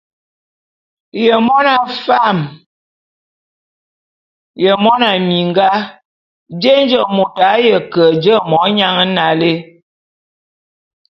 Ye 1.25 1.35
mona 1.45 1.73
fam 2.05 2.37
ye 4.63 4.71
mona 4.83 5.09
minga, 5.29 5.67
jé 6.61 6.73
nje 6.83 6.99
môt 7.15 7.35
a 7.51 7.51
ye 7.65 7.75
ke 7.93 8.03
je 8.23 8.35
monyan 8.51 8.97
nalé? 9.15 9.53